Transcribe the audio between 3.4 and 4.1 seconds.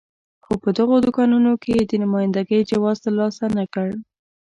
نه کړ.